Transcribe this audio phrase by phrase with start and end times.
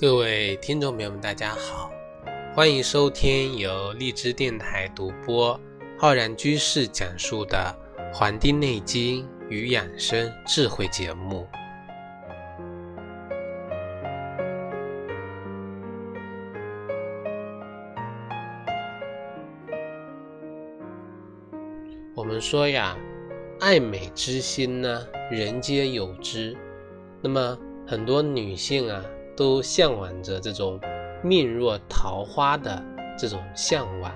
[0.00, 1.90] 各位听众朋友们，大家好，
[2.54, 5.60] 欢迎收听由荔枝电台独播、
[5.98, 7.76] 浩然居士讲述的
[8.14, 11.48] 《黄帝内经与养生智慧》节目。
[22.14, 22.96] 我们说呀，
[23.58, 26.56] 爱美之心呢，人皆有之。
[27.20, 29.04] 那么很多女性啊。
[29.38, 30.80] 都向往着这种
[31.22, 32.84] 命若桃花的
[33.16, 34.12] 这种向往，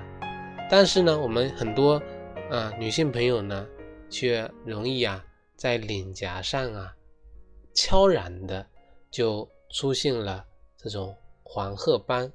[0.68, 2.02] 但是呢，我们很多
[2.50, 3.64] 啊女性朋友呢，
[4.10, 6.92] 却容易啊在脸颊上啊
[7.72, 8.66] 悄然的
[9.12, 10.44] 就出现了
[10.76, 12.32] 这种黄褐斑。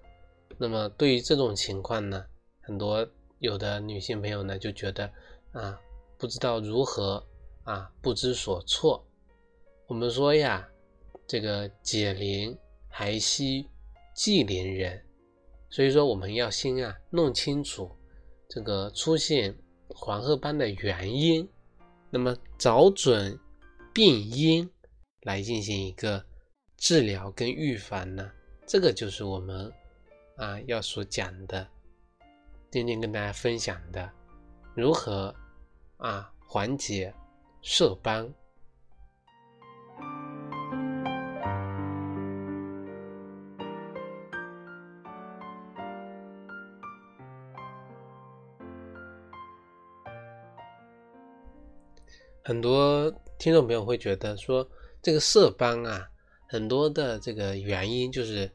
[0.58, 2.26] 那么对于这种情况呢，
[2.62, 3.06] 很多
[3.40, 5.12] 有的女性朋友呢就觉得
[5.52, 5.78] 啊
[6.18, 7.22] 不知道如何
[7.66, 9.06] 啊不知所措。
[9.88, 10.66] 我们说呀，
[11.28, 12.58] 这个解铃。
[13.00, 13.64] 还需
[14.16, 15.00] 系铃人，
[15.70, 17.96] 所以说我们要先啊弄清楚
[18.50, 19.56] 这个出现
[19.88, 21.48] 黄褐斑的原因，
[22.10, 23.40] 那么找准
[23.94, 24.68] 病因
[25.22, 26.26] 来进行一个
[26.76, 28.32] 治疗跟预防呢，
[28.66, 29.72] 这个就是我们
[30.36, 31.68] 啊要所讲的，
[32.72, 34.12] 今天跟大家分享的
[34.74, 35.32] 如何
[35.98, 37.14] 啊缓解
[37.62, 38.34] 色斑。
[52.48, 54.66] 很多听众朋友会觉得说，
[55.02, 56.10] 这个色斑啊，
[56.48, 58.50] 很多的这个原因就是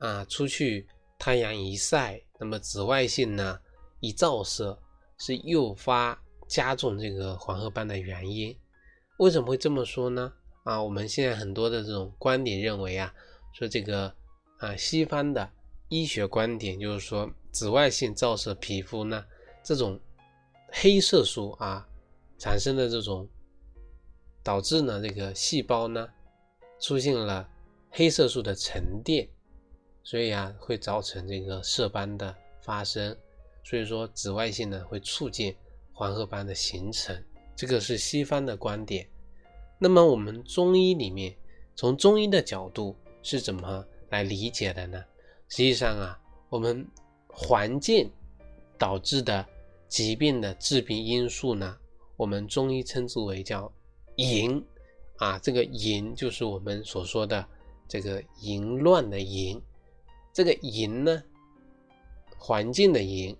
[0.00, 0.86] 啊，出去
[1.18, 3.58] 太阳一晒，那么紫外线呢
[4.00, 4.78] 一照射，
[5.16, 8.54] 是诱发加重这个黄褐斑的原因。
[9.16, 10.30] 为什么会这么说呢？
[10.64, 13.14] 啊，我们现在很多的这种观点认为啊，
[13.54, 14.14] 说这个
[14.58, 15.50] 啊，西方的
[15.88, 19.24] 医学观点就是说，紫外线照射皮肤呢，
[19.64, 19.98] 这种
[20.70, 21.88] 黑色素啊。
[22.42, 23.28] 产生的这种
[24.42, 26.08] 导致呢，这个细胞呢
[26.80, 27.48] 出现了
[27.88, 29.28] 黑色素的沉淀，
[30.02, 33.16] 所以啊会造成这个色斑的发生。
[33.62, 35.54] 所以说紫外线呢会促进
[35.92, 37.16] 黄褐斑的形成，
[37.54, 39.08] 这个是西方的观点。
[39.78, 41.36] 那么我们中医里面，
[41.76, 45.00] 从中医的角度是怎么来理解的呢？
[45.48, 46.84] 实际上啊，我们
[47.28, 48.10] 环境
[48.76, 49.46] 导致的
[49.86, 51.78] 疾病的致病因素呢？
[52.22, 53.70] 我们中医称之为叫
[54.14, 54.64] 淫
[55.16, 57.44] 啊，这个淫就是我们所说的
[57.88, 59.60] 这个淫乱的淫。
[60.32, 61.20] 这个淫呢，
[62.38, 63.36] 环境的淫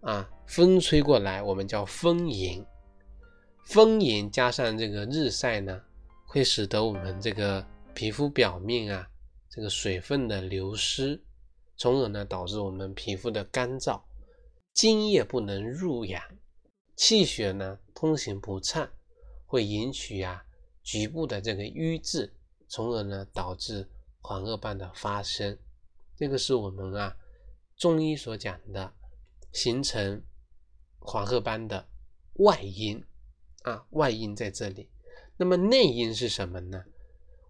[0.00, 2.64] 啊，风吹过来，我们叫风淫。
[3.64, 5.82] 风淫加上这个日晒呢，
[6.24, 9.10] 会使得我们这个皮肤表面啊，
[9.50, 11.20] 这个水分的流失，
[11.76, 14.00] 从而呢导致我们皮肤的干燥，
[14.72, 16.22] 津液不能入养。
[16.96, 18.88] 气血呢通行不畅，
[19.46, 20.44] 会引起啊
[20.82, 22.32] 局部的这个瘀滞，
[22.68, 23.88] 从而呢导致
[24.20, 25.58] 黄褐斑的发生。
[26.16, 27.16] 这个是我们啊
[27.76, 28.94] 中医所讲的
[29.52, 30.22] 形成
[30.98, 31.88] 黄褐斑的
[32.34, 33.04] 外因
[33.62, 34.90] 啊外因在这里。
[35.36, 36.84] 那么内因是什么呢？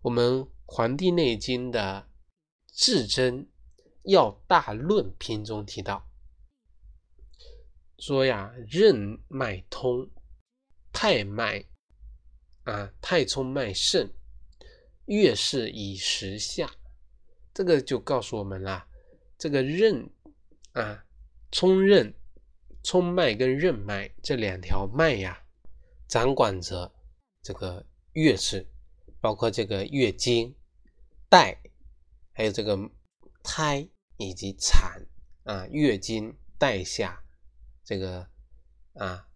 [0.01, 2.09] 我们《黄帝内经》的
[2.75, 3.47] 《至真
[4.05, 6.09] 要大论》篇中提到。
[7.99, 10.11] 说呀，任脉通，
[10.93, 11.65] 太脉
[12.65, 14.13] 啊，太冲脉盛，
[15.07, 16.71] 月事以时下。
[17.53, 18.89] 这个就告诉我们啦，
[19.39, 20.11] 这个任
[20.73, 21.05] 啊，
[21.53, 22.13] 冲任、
[22.83, 25.45] 冲脉跟任脉这两条脉呀，
[26.09, 26.93] 掌管着
[27.43, 28.67] 这个月事，
[29.21, 30.55] 包括这个月经、
[31.29, 31.63] 带，
[32.33, 32.77] 还有这个
[33.43, 35.07] 胎以及产
[35.45, 37.24] 啊，月经、带下。
[37.85, 38.27] 这个
[38.95, 39.29] 啊，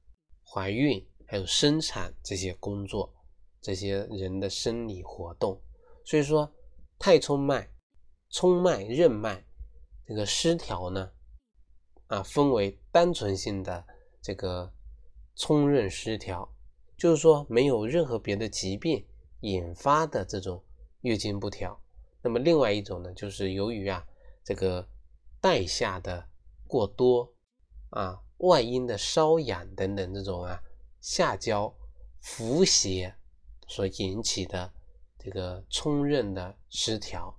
[0.43, 3.15] 怀孕还有生产这些工作，
[3.61, 5.61] 这些人的生理活动，
[6.03, 6.50] 所以说
[6.99, 7.71] 太冲脉、
[8.31, 9.45] 冲脉、任脉
[10.06, 11.12] 这个失调呢，
[12.06, 13.87] 啊，分为单纯性的
[14.23, 14.73] 这个
[15.37, 16.50] 冲任失调，
[16.97, 19.06] 就是说没有任何别的疾病
[19.41, 20.65] 引发的这种
[21.03, 21.79] 月经不调。
[22.23, 24.06] 那么另外一种呢，就是由于啊
[24.43, 24.89] 这个
[25.39, 26.27] 带下的
[26.67, 27.35] 过多
[27.91, 28.23] 啊。
[28.38, 30.62] 外阴的瘙痒等等这种啊
[31.00, 31.75] 下焦
[32.20, 33.14] 浮邪
[33.67, 34.73] 所引起的
[35.19, 37.38] 这个冲任的失调，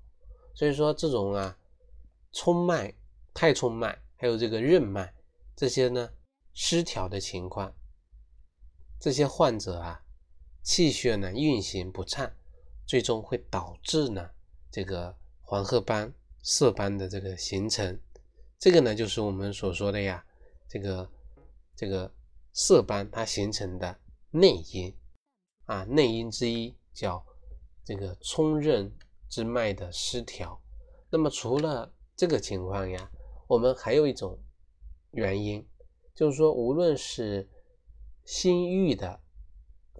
[0.53, 1.57] 所以说这种啊
[2.31, 2.93] 冲脉、
[3.33, 5.13] 太冲脉还有这个任脉
[5.55, 6.09] 这些呢
[6.53, 7.73] 失调的情况，
[8.99, 10.03] 这些患者啊
[10.61, 12.31] 气血呢运行不畅，
[12.85, 14.29] 最终会导致呢
[14.69, 16.13] 这个黄褐斑、
[16.43, 17.99] 色斑的这个形成。
[18.59, 20.25] 这个呢，就是我们所说的呀，
[20.69, 21.09] 这个
[21.75, 22.13] 这个
[22.53, 23.99] 色斑它形成的
[24.31, 24.95] 内因
[25.65, 27.25] 啊，内因之一叫
[27.83, 28.95] 这个冲任
[29.27, 30.61] 之脉的失调。
[31.09, 33.11] 那么除了这个情况呀，
[33.47, 34.39] 我们还有一种
[35.11, 35.67] 原因，
[36.13, 37.49] 就是说，无论是
[38.25, 39.19] 心郁的、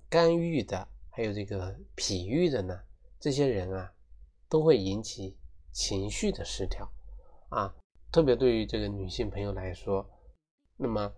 [0.08, 2.80] 肝郁的，还有这个脾郁的呢，
[3.20, 3.92] 这些人啊，
[4.48, 5.36] 都会引起
[5.72, 6.92] 情绪的失调
[7.50, 7.76] 啊。
[8.12, 10.08] 特别对于这个女性朋友来说，
[10.82, 11.14] 那么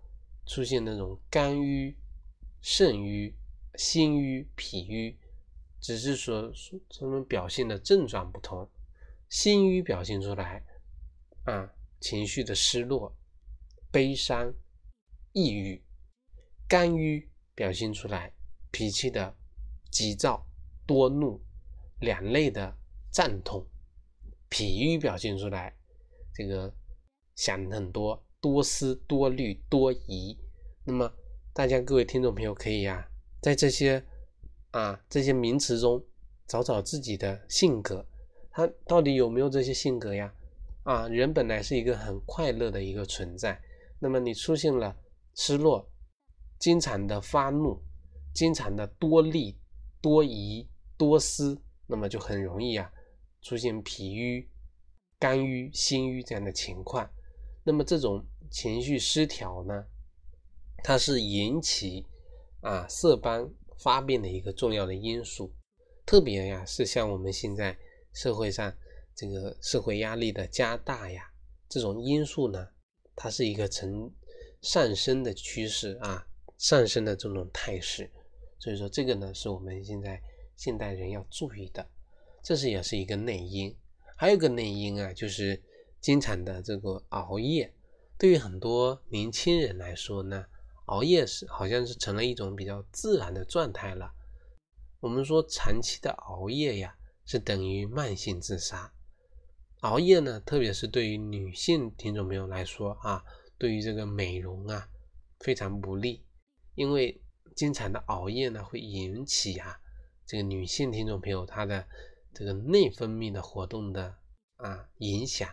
[0.47, 1.95] 出现那种肝郁、
[2.61, 3.35] 肾郁、
[3.75, 5.15] 心郁、脾郁，
[5.79, 6.51] 只是说
[6.89, 8.67] 他们表现的症状不同。
[9.29, 10.65] 心郁表现出来
[11.45, 13.15] 啊，情绪的失落、
[13.91, 14.51] 悲伤、
[15.31, 15.83] 抑郁；
[16.67, 18.33] 肝郁表现出来
[18.71, 19.37] 脾气的
[19.91, 20.45] 急躁、
[20.87, 21.39] 多怒、
[21.99, 22.75] 两肋的
[23.11, 23.63] 胀痛；
[24.49, 25.77] 脾郁表现出来
[26.33, 26.75] 这个
[27.35, 30.37] 想很多、多思、多虑、多疑。
[30.83, 31.13] 那么，
[31.53, 33.07] 大家各位听众朋友可以呀，
[33.39, 34.03] 在这些
[34.71, 36.03] 啊这些名词中
[36.47, 38.05] 找找自己的性格。
[38.49, 40.33] 他到底有没有这些性格呀？
[40.83, 43.61] 啊，人本来是一个很快乐的一个存在，
[43.99, 44.97] 那么你出现了
[45.35, 45.87] 失落，
[46.57, 47.79] 经常的发怒，
[48.33, 49.55] 经常的多虑、
[50.01, 50.67] 多疑、
[50.97, 52.91] 多思，那么就很容易啊
[53.43, 54.49] 出现脾郁、
[55.19, 57.07] 肝郁、心郁这样的情况。
[57.63, 59.85] 那么这种情绪失调呢，
[60.83, 62.05] 它是引起
[62.59, 63.49] 啊色斑
[63.79, 65.51] 发病的一个重要的因素，
[66.05, 67.75] 特别呀是像我们现在。
[68.13, 68.75] 社会上
[69.15, 71.31] 这个社会压力的加大呀，
[71.69, 72.67] 这种因素呢，
[73.15, 74.11] 它是一个呈
[74.61, 76.27] 上升的趋势啊，
[76.57, 78.11] 上升的这种态势。
[78.59, 80.21] 所以说这个呢，是我们现在
[80.57, 81.89] 现代人要注意的，
[82.43, 83.73] 这是也是一个内因。
[84.17, 85.63] 还有个内因啊，就是
[86.01, 87.73] 经常的这个熬夜。
[88.21, 90.45] 对于很多年轻人来说呢，
[90.85, 94.13] 熬夜是好像是成了一种比较自然的状态了。
[94.99, 96.95] 我们说长期的熬夜呀。
[97.23, 98.91] 是等于慢性自杀。
[99.81, 103.23] 熬夜呢，特别是对于女性听众朋友来说啊，
[103.57, 104.89] 对于这个美容啊
[105.39, 106.25] 非常不利，
[106.75, 107.21] 因为
[107.55, 109.79] 经常的熬夜呢会引起啊
[110.25, 111.87] 这个女性听众朋友她的
[112.33, 114.17] 这个内分泌的活动的
[114.57, 115.47] 啊影响，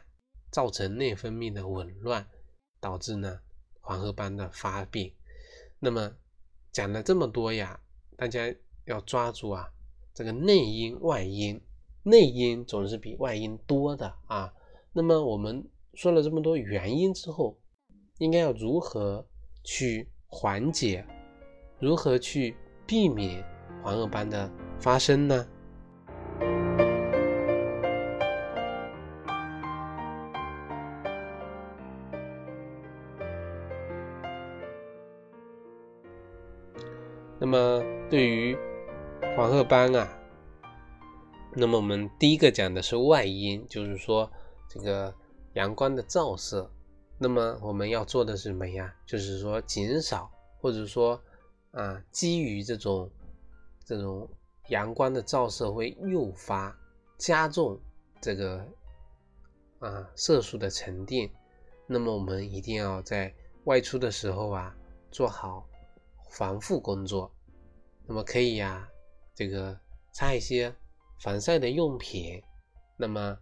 [0.50, 2.28] 造成内分泌的紊乱，
[2.80, 3.40] 导致呢
[3.80, 5.12] 黄褐斑的发病。
[5.78, 6.12] 那么
[6.72, 7.80] 讲了这么多呀，
[8.16, 8.54] 大家
[8.84, 9.68] 要抓住啊
[10.12, 11.60] 这个内因外因。
[12.04, 14.54] 内因总是比外因多的啊，
[14.92, 17.58] 那么我们说了这么多原因之后，
[18.16, 19.26] 应该要如何
[19.62, 21.04] 去缓解，
[21.78, 23.44] 如何去避免
[23.82, 25.46] 黄褐斑的发生呢？
[38.10, 38.56] 对于
[39.36, 40.08] 黄褐斑啊。
[41.54, 44.30] 那么我们第一个讲的是外因，就是说
[44.68, 45.14] 这个
[45.54, 46.70] 阳光的照射。
[47.18, 48.94] 那么我们要做的是什么呀？
[49.04, 51.20] 就是说减少，或者说
[51.72, 53.10] 啊，基于这种
[53.84, 54.26] 这种
[54.68, 56.74] 阳光的照射会诱发
[57.18, 57.78] 加重
[58.22, 58.64] 这个
[59.80, 61.28] 啊色素的沉淀。
[61.86, 63.34] 那么我们一定要在
[63.64, 64.74] 外出的时候啊，
[65.10, 65.66] 做好
[66.30, 67.30] 防护工作。
[68.08, 68.88] 那么可以呀，
[69.36, 69.78] 这个
[70.12, 70.74] 擦一些。
[71.20, 72.40] 防晒的用品，
[72.96, 73.36] 那么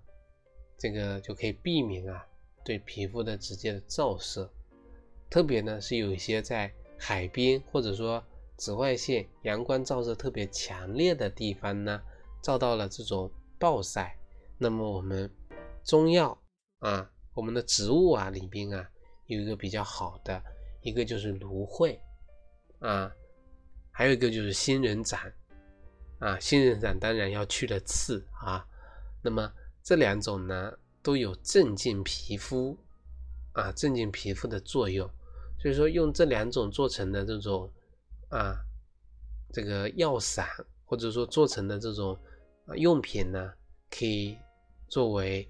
[0.78, 2.26] 这个就可以避免啊
[2.64, 4.50] 对皮肤的直接的照射，
[5.28, 8.25] 特别呢是有一些在海边或者说
[8.56, 12.00] 紫外线阳光照射特别强烈的地方呢，
[12.42, 14.16] 照到了这种暴晒，
[14.56, 15.30] 那么我们
[15.85, 16.38] 中药
[16.78, 18.88] 啊，我们的植物啊里边啊
[19.26, 20.42] 有一个比较好的，
[20.80, 22.00] 一个就是芦荟
[22.78, 23.14] 啊，
[23.97, 25.19] 还有一个就是仙人掌。
[26.19, 28.67] 啊，仙人掌当然要去了刺啊，
[29.23, 30.73] 那么这两种呢
[31.03, 32.76] 都有镇静皮肤
[33.53, 35.07] 啊、镇静皮肤的作用，
[35.59, 37.71] 所以说用这两种做成的这种
[38.31, 38.57] 啊
[39.53, 40.47] 这个药散，
[40.87, 42.19] 或者说做成的这种
[42.76, 43.53] 用品呢，
[43.91, 44.38] 可以
[44.88, 45.47] 作为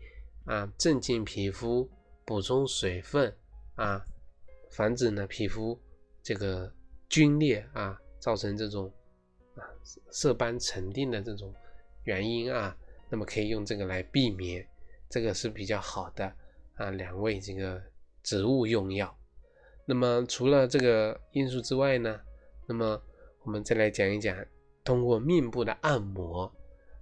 [0.46, 1.88] 啊镇静皮肤、
[2.24, 3.32] 补充水分
[3.76, 4.04] 啊，
[4.72, 5.80] 防止呢皮肤
[6.24, 6.72] 这个
[7.08, 8.92] 皲裂啊，造成这种。
[9.56, 9.64] 啊，
[10.10, 11.50] 色斑沉淀的这种
[12.04, 12.76] 原因啊，
[13.08, 14.68] 那么可以用这个来避免，
[15.08, 16.30] 这个是比较好的
[16.74, 16.90] 啊。
[16.90, 17.82] 两位这个
[18.22, 19.16] 植物用药，
[19.86, 22.20] 那么除了这个因素之外呢，
[22.66, 23.00] 那么
[23.44, 24.36] 我们再来讲一讲，
[24.84, 26.54] 通过面部的按摩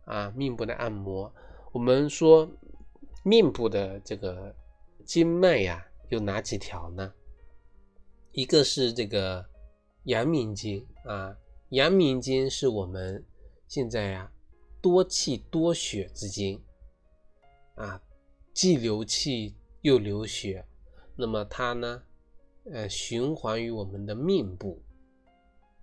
[0.04, 1.34] 啊，面部的按摩，
[1.72, 2.48] 我们说
[3.24, 4.54] 面部的这个
[5.04, 7.12] 经脉呀，有哪几条呢？
[8.30, 9.44] 一个是这个
[10.04, 11.36] 阳明经啊，
[11.70, 13.24] 阳明经是我们
[13.68, 14.32] 现在呀
[14.80, 16.62] 多气多血之经
[17.74, 18.00] 啊，
[18.52, 20.64] 既流气又流血，
[21.16, 22.02] 那么它呢，
[22.70, 24.82] 呃，循环于我们的面部，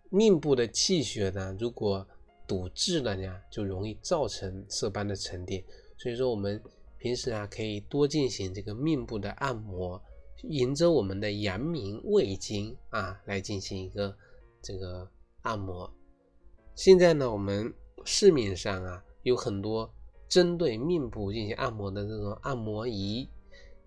[0.09, 2.07] 面部的气血呢，如果
[2.47, 5.63] 堵滞了呢，就容易造成色斑的沉淀，
[5.97, 6.61] 所以说我们。
[7.03, 9.99] 平时啊，可以多进行这个面部的按摩，
[10.43, 14.15] 沿着我们的阳明胃经啊来进行一个
[14.61, 15.09] 这个
[15.41, 15.91] 按摩。
[16.75, 17.73] 现在呢，我们
[18.05, 19.93] 市面上啊有很多
[20.27, 23.29] 针对面部进行按摩的这种按摩仪。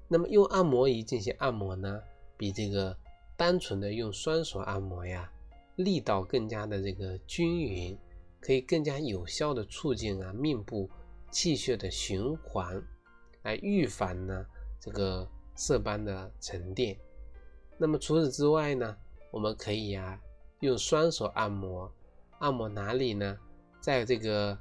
[0.07, 2.01] 那么用按摩仪进行按摩呢，
[2.37, 2.97] 比这个
[3.37, 5.33] 单纯的用双手按摩呀，
[5.77, 7.99] 力道更加的这个均匀，
[8.41, 10.89] 可以更加有效的促进啊面部
[11.31, 12.81] 气血的循环。
[13.43, 14.47] 来预防呢
[14.81, 16.97] 这个色斑的沉淀。
[17.77, 18.97] 那么除此之外呢，
[19.31, 20.21] 我们可以呀
[20.61, 21.93] 用双手按摩，
[22.39, 23.39] 按摩哪里呢？
[23.81, 24.57] 在这个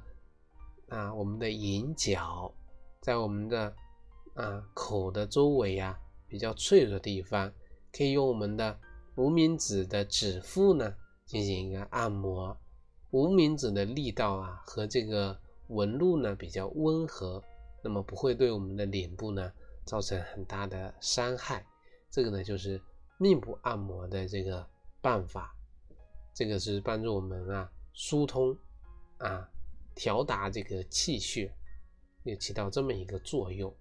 [0.88, 2.52] 啊我们的眼角，
[3.00, 3.74] 在我们的
[4.34, 7.52] 啊口的周围呀比较脆弱的地方，
[7.92, 8.78] 可以用我们的
[9.14, 12.56] 无名指的指腹呢进行一个按摩。
[13.12, 17.42] 无名指的力道啊和这个纹路呢比较温和。
[17.82, 19.52] 那么不会对我们的脸部呢
[19.84, 21.64] 造成很大的伤害，
[22.10, 22.80] 这个呢就是
[23.18, 24.66] 面部按摩的这个
[25.00, 25.54] 办法，
[26.32, 28.56] 这个是帮助我们啊疏通
[29.18, 29.48] 啊
[29.94, 31.54] 调达这个气血，
[32.22, 33.74] 也起到这么一个作用。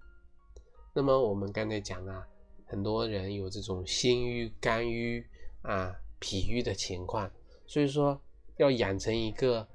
[0.94, 2.28] 那么我们刚才讲啊，
[2.66, 5.26] 很多人有这种心郁、肝郁
[5.62, 7.32] 啊、脾郁的情况，
[7.66, 8.22] 所以说
[8.58, 9.68] 要养成一个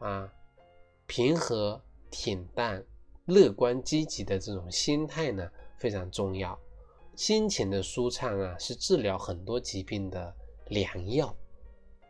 [0.00, 0.32] 啊
[1.06, 2.84] 平和恬淡。
[3.26, 6.58] 乐观积极的这种心态呢非常重要，
[7.14, 10.34] 心情的舒畅啊是治疗很多疾病的
[10.68, 11.34] 良药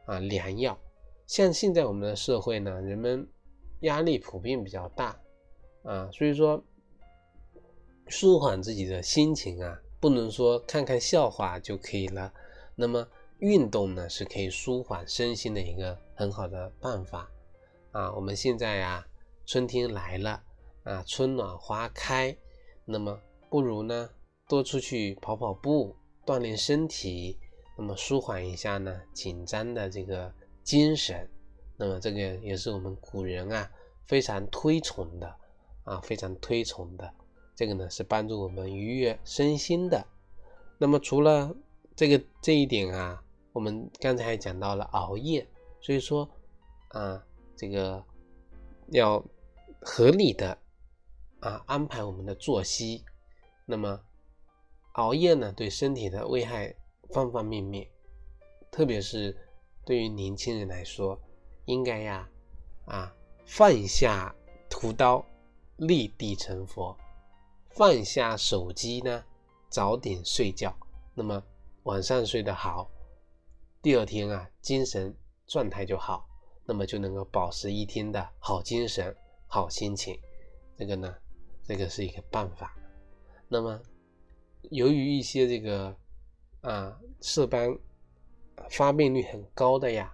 [0.04, 0.78] 啊良药。
[1.26, 3.28] 像现在我们的社会呢，人们
[3.80, 5.20] 压力普遍比较大
[5.82, 6.62] 啊，所以说
[8.08, 12.32] 舒缓自己的心情啊，不能说看看笑话就可以了。
[12.74, 13.06] 那么
[13.38, 17.30] 运动呢是可以舒缓身心的一个很好的办法
[17.92, 18.12] 啊。
[18.14, 19.06] 我们现在呀，
[19.44, 20.42] 春天来了。
[20.86, 22.36] 啊，春暖花开，
[22.84, 24.10] 那么不如呢
[24.48, 27.38] 多出去跑跑步，锻炼身体，
[27.76, 31.28] 那么舒缓一下呢紧张的这个精神。
[31.76, 33.70] 那么这个也是我们古人啊
[34.06, 35.36] 非常推崇的
[35.84, 37.12] 啊，非常推崇的。
[37.54, 40.06] 这个呢是帮助我们愉悦身心的。
[40.78, 41.54] 那么除了
[41.94, 43.22] 这个这一点啊，
[43.52, 45.46] 我们刚才讲到了熬夜，
[45.80, 46.28] 所以说
[46.88, 47.24] 啊，
[47.56, 48.04] 这个
[48.88, 49.24] 要
[49.80, 50.58] 合理的。
[51.40, 53.04] 啊，安排我们的作息，
[53.68, 54.00] 那么
[54.92, 56.74] 熬夜呢，对身体的危害
[57.10, 57.86] 方方面面，
[58.70, 59.36] 特别是
[59.84, 61.20] 对于年轻人来说，
[61.64, 62.30] 应该呀，
[62.86, 63.12] 啊
[63.44, 64.34] 放下
[64.70, 65.24] 屠刀，
[65.76, 66.96] 立地成佛，
[67.70, 69.24] 放下手机呢，
[69.68, 70.72] 早点睡觉，
[71.12, 71.42] 那么
[71.82, 72.88] 晚上睡得好，
[73.82, 75.14] 第二天啊，精神
[75.46, 76.28] 状态就好，
[76.64, 79.14] 那么就能够保持一天的好精神、
[79.48, 80.18] 好心情，
[80.78, 81.14] 这个呢。
[81.68, 82.72] 这个是一个办法。
[83.48, 83.80] 那么，
[84.70, 85.96] 由于一些这个
[86.62, 87.78] 啊色斑
[88.70, 90.12] 发病率很高的呀，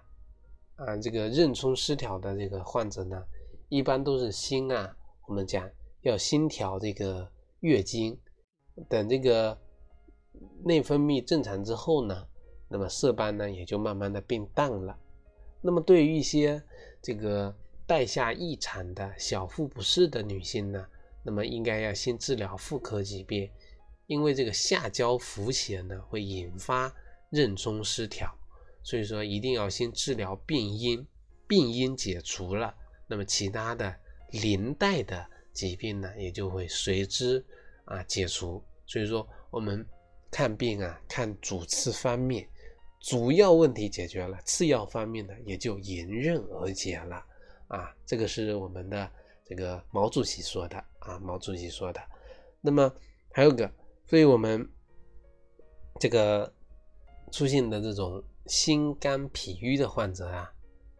[0.75, 3.23] 啊这个妊娠失调的这个患者呢，
[3.69, 4.95] 一般都是心啊，
[5.27, 5.67] 我们讲
[6.01, 7.27] 要心调这个
[7.61, 8.15] 月经，
[8.87, 9.57] 等这个
[10.63, 12.27] 内分泌正常之后呢，
[12.67, 14.97] 那么色斑呢也就慢慢的变淡了。
[15.61, 16.61] 那么对于一些
[17.01, 17.55] 这个
[17.87, 20.85] 带下异常的小腹不适的女性呢，
[21.25, 23.49] 那么应该要先治疗妇科疾病，
[24.07, 26.93] 因为这个下焦浮血呢会引发
[27.29, 28.29] 任中失调，
[28.83, 31.07] 所以说一定要先治疗病因，
[31.47, 32.75] 病因解除了，
[33.07, 33.95] 那么其他的
[34.31, 37.43] 连带的疾病呢也就会随之
[37.85, 38.61] 啊解除。
[38.85, 39.85] 所以说我们
[40.29, 42.45] 看病啊看主次方面，
[42.99, 47.25] 主要问题解决了，次要方面呢也就迎刃而解了
[47.69, 49.09] 啊，这个是我们的。
[49.53, 52.01] 这个毛主席说的啊，毛主席说的。
[52.59, 52.91] 那么
[53.31, 53.71] 还有个，
[54.07, 54.67] 所以我们
[55.99, 56.51] 这个
[57.31, 60.51] 出现的这种心肝脾郁的患者啊，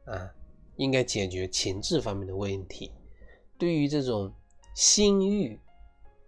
[0.06, 0.32] 啊，
[0.76, 2.92] 应该解决情志方面的问题。
[3.58, 4.32] 对于这种
[4.76, 5.60] 心郁、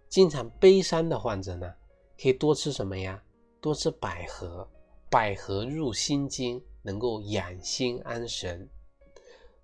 [0.08, 1.72] 经常悲伤的患者呢，
[2.20, 3.22] 可以多吃什么呀？
[3.60, 4.68] 多吃百合，
[5.08, 8.68] 百合入心经，能够养心安神。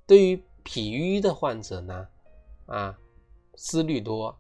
[0.07, 2.07] 对于脾郁的患者呢？
[2.67, 2.99] 啊，
[3.55, 4.37] 思虑多，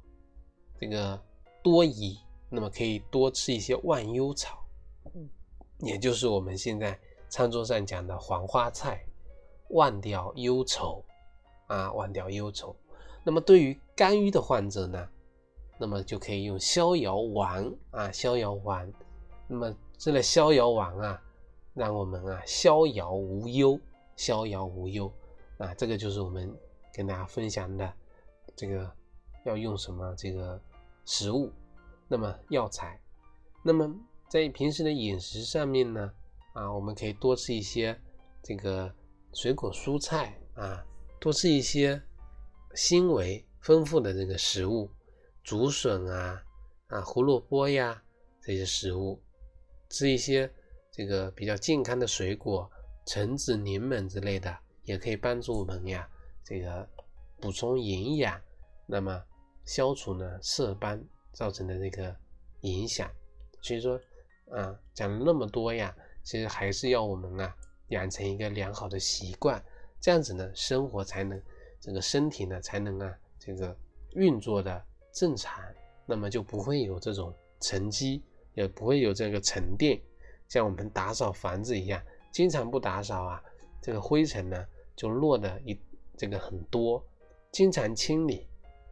[0.78, 1.20] 这个
[1.62, 4.64] 多疑，那么可以多吃一些万忧草，
[5.80, 6.98] 也就是我们现在
[7.28, 9.04] 餐桌上讲的黄花菜，
[9.70, 11.04] 忘掉忧愁
[11.66, 12.74] 啊，忘掉忧愁。
[13.24, 15.08] 那么对于肝郁的患者呢，
[15.78, 18.92] 那么就可以用逍遥丸啊，逍遥丸。
[19.46, 21.22] 那么这个逍遥丸啊，
[21.74, 23.78] 让我们啊逍遥无忧，
[24.16, 25.12] 逍遥无忧
[25.58, 26.52] 啊，这个就是我们
[26.92, 27.92] 跟大家分享的
[28.56, 28.90] 这个
[29.44, 30.60] 要用什么这个
[31.04, 31.52] 食物，
[32.08, 33.00] 那么药材。
[33.62, 33.94] 那么
[34.28, 36.12] 在平时的饮食上面呢，
[36.54, 37.98] 啊，我们可以多吃一些
[38.42, 38.94] 这个
[39.32, 40.84] 水果蔬菜啊，
[41.20, 42.02] 多吃一些。
[42.74, 44.90] 纤维丰富的这个食物，
[45.44, 46.42] 竹笋啊
[46.86, 48.02] 啊胡萝卜呀
[48.40, 49.22] 这些食物，
[49.90, 50.50] 吃一些
[50.90, 52.70] 这个比较健康的水果，
[53.04, 56.08] 橙子、柠檬之类的，也可以帮助我们呀
[56.42, 56.88] 这个
[57.42, 58.40] 补充营养，
[58.86, 59.22] 那么
[59.66, 62.16] 消除呢色斑造成的这个
[62.60, 63.10] 影响。
[63.60, 64.00] 所以说
[64.50, 67.54] 啊讲了那么多呀，其实还是要我们啊
[67.88, 69.62] 养成一个良好的习惯，
[70.00, 71.42] 这样子呢生活才能。
[71.84, 73.76] 这个身体呢才能啊这个
[74.12, 74.80] 运作的
[75.12, 75.60] 正常，
[76.06, 78.22] 那么就不会有这种沉积，
[78.54, 80.00] 也不会有这个沉淀，
[80.46, 83.42] 像我们打扫房子一样，经常不打扫啊，
[83.80, 85.76] 这个灰尘呢就落的一
[86.16, 87.04] 这个很多，
[87.52, 88.48] 经常清理，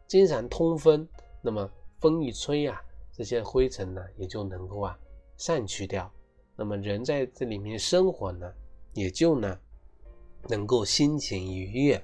[0.07, 1.05] 经常通风，
[1.41, 4.97] 那么风一吹啊，这些灰尘呢也就能够啊
[5.35, 6.09] 散去掉，
[6.55, 8.53] 那么人在这里面生活呢，
[8.93, 9.59] 也就呢
[10.47, 12.01] 能够心情愉悦。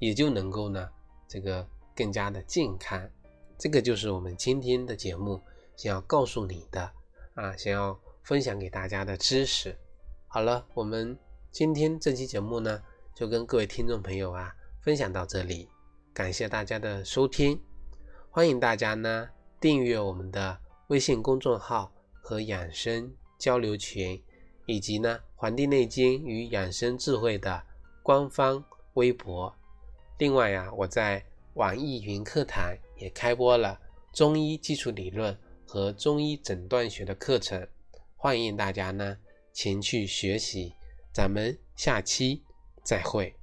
[0.00, 0.88] 也就能够呢，
[1.26, 3.10] 这个更加的健康，
[3.58, 5.40] 这个就是我们今天的节目
[5.74, 6.88] 想要告诉你的
[7.34, 9.76] 啊，想要分享给大家的知识。
[10.28, 11.18] 好了，我们
[11.50, 12.80] 今天这期节目呢，
[13.12, 15.68] 就跟各位听众朋友啊分享到这里，
[16.18, 17.62] 感谢大家的收听，
[18.28, 19.28] 欢迎大家呢
[19.60, 24.20] 订阅我们的微信公众号和养生交流群，
[24.66, 27.62] 以及呢《黄帝内经与养生智慧》的
[28.02, 29.54] 官方微博。
[30.18, 33.78] 另外呀，我在网易云课堂也开播了
[34.12, 37.64] 中医基础理论和中医诊断学的课程，
[38.16, 39.16] 欢迎大家呢
[39.52, 40.74] 前去学习。
[41.12, 42.42] 咱们下期
[42.82, 43.37] 再会。